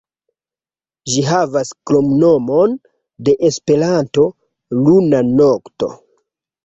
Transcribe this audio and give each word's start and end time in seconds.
Ĝi 1.15 1.25
havas 1.31 1.73
kromnomon 1.91 2.73
de 3.29 3.35
Esperanto, 3.51 4.27
"Luna 4.81 5.21
Nokto". 5.33 5.93